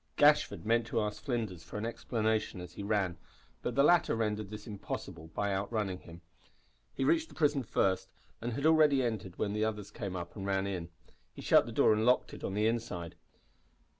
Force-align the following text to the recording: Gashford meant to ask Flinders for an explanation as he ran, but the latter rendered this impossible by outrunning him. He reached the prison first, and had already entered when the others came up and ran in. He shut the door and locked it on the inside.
Gashford 0.15 0.65
meant 0.65 0.87
to 0.87 0.99
ask 0.99 1.21
Flinders 1.21 1.61
for 1.63 1.77
an 1.77 1.85
explanation 1.85 2.59
as 2.59 2.73
he 2.73 2.81
ran, 2.81 3.19
but 3.61 3.75
the 3.75 3.83
latter 3.83 4.15
rendered 4.15 4.49
this 4.49 4.65
impossible 4.65 5.27
by 5.35 5.53
outrunning 5.53 5.99
him. 5.99 6.21
He 6.95 7.03
reached 7.03 7.29
the 7.29 7.35
prison 7.35 7.61
first, 7.61 8.09
and 8.41 8.53
had 8.53 8.65
already 8.65 9.03
entered 9.03 9.37
when 9.37 9.53
the 9.53 9.63
others 9.63 9.91
came 9.91 10.15
up 10.15 10.35
and 10.35 10.43
ran 10.43 10.65
in. 10.65 10.89
He 11.35 11.43
shut 11.43 11.67
the 11.67 11.71
door 11.71 11.93
and 11.93 12.03
locked 12.03 12.33
it 12.33 12.43
on 12.43 12.55
the 12.55 12.65
inside. 12.65 13.13